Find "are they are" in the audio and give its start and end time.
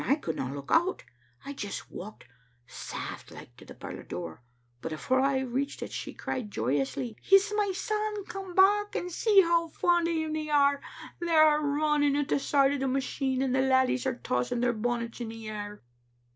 10.49-11.61